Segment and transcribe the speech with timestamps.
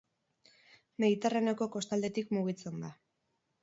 [1.05, 2.95] Mediterraneoko kostaldetik mugitzen da.